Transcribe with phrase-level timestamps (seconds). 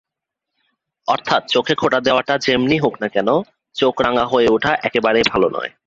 [1.07, 3.07] অর্থাৎ চোখে খোঁচা দেওয়াটা যেমনি হোক-না,
[3.75, 5.71] চোখটা রাঙা হয়ে ওঠা একেবারেই ভালো নয়।